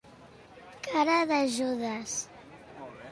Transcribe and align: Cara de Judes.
Cara 0.87 1.17
de 1.31 1.37
Judes. 1.57 2.15